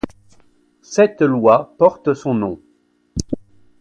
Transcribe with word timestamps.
Cette 0.81 1.21
loi 1.21 1.75
porte 1.77 2.15
son 2.15 2.33
nom. 2.33 2.59